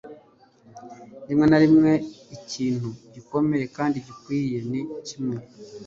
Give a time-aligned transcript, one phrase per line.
[1.27, 1.91] rimwe na rimwe,
[2.35, 5.39] ikintu gikomeye kandi gikwiye ni kimwe